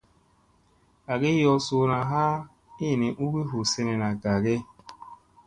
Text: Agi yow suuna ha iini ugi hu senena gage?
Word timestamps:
Agi 1.13 1.31
yow 1.43 1.57
suuna 1.65 1.97
ha 2.09 2.23
iini 2.83 3.07
ugi 3.23 3.41
hu 3.49 3.59
senena 3.71 4.07
gage? 4.21 4.55